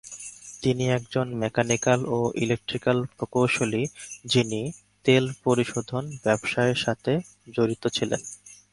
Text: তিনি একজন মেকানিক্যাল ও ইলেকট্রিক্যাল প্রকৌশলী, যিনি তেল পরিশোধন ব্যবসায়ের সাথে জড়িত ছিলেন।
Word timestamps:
তিনি 0.61 0.83
একজন 0.89 1.27
মেকানিক্যাল 1.35 1.99
ও 2.07 2.19
ইলেকট্রিক্যাল 2.35 2.97
প্রকৌশলী, 3.17 3.83
যিনি 4.25 4.61
তেল 5.05 5.25
পরিশোধন 5.43 6.03
ব্যবসায়ের 6.23 6.79
সাথে 6.85 7.11
জড়িত 7.53 7.83
ছিলেন। 7.87 8.21